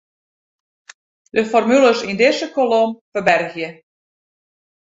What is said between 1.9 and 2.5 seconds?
yn dizze